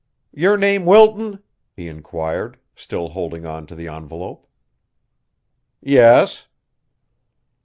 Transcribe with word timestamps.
"Yer 0.33 0.57
name 0.57 0.83
Wilton?" 0.83 1.43
he 1.75 1.87
inquired, 1.87 2.57
still 2.73 3.09
holding 3.09 3.45
on 3.45 3.67
to 3.67 3.75
the 3.75 3.87
envelope. 3.87 4.47
"Yes." 5.79 6.47